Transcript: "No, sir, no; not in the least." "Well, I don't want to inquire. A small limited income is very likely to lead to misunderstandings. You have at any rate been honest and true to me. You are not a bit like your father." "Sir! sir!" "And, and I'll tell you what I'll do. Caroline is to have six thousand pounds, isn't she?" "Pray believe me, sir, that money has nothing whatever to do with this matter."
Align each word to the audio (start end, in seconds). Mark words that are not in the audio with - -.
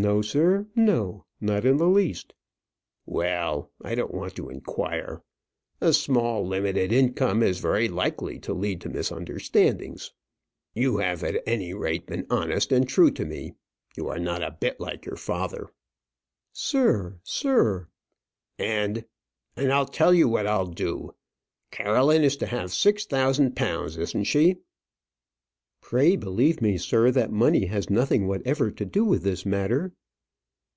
"No, 0.00 0.22
sir, 0.22 0.68
no; 0.76 1.24
not 1.40 1.64
in 1.64 1.78
the 1.78 1.88
least." 1.88 2.32
"Well, 3.04 3.72
I 3.82 3.96
don't 3.96 4.14
want 4.14 4.36
to 4.36 4.48
inquire. 4.48 5.24
A 5.80 5.92
small 5.92 6.46
limited 6.46 6.92
income 6.92 7.42
is 7.42 7.58
very 7.58 7.88
likely 7.88 8.38
to 8.46 8.54
lead 8.54 8.80
to 8.82 8.88
misunderstandings. 8.88 10.12
You 10.72 10.98
have 10.98 11.24
at 11.24 11.42
any 11.48 11.74
rate 11.74 12.06
been 12.06 12.28
honest 12.30 12.70
and 12.70 12.88
true 12.88 13.10
to 13.10 13.24
me. 13.24 13.54
You 13.96 14.06
are 14.06 14.20
not 14.20 14.40
a 14.40 14.52
bit 14.52 14.78
like 14.78 15.04
your 15.04 15.16
father." 15.16 15.66
"Sir! 16.52 17.18
sir!" 17.24 17.88
"And, 18.56 19.04
and 19.56 19.72
I'll 19.72 19.86
tell 19.88 20.14
you 20.14 20.28
what 20.28 20.46
I'll 20.46 20.66
do. 20.68 21.16
Caroline 21.72 22.22
is 22.22 22.36
to 22.36 22.46
have 22.46 22.70
six 22.72 23.04
thousand 23.04 23.56
pounds, 23.56 23.96
isn't 23.96 24.24
she?" 24.28 24.58
"Pray 25.80 26.16
believe 26.16 26.60
me, 26.60 26.76
sir, 26.76 27.10
that 27.10 27.30
money 27.30 27.64
has 27.66 27.88
nothing 27.88 28.26
whatever 28.26 28.70
to 28.70 28.84
do 28.84 29.04
with 29.06 29.22
this 29.22 29.46
matter." 29.46 29.94